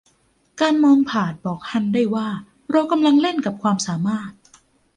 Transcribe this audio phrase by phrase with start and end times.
[0.61, 2.27] การมองผาดบอกฮันได้ว่า
[2.71, 4.31] เรากำลังเล่นกับความสามารถ